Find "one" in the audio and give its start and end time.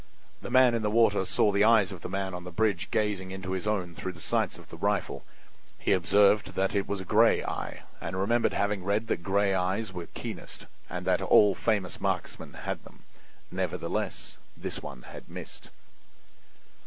14.81-15.03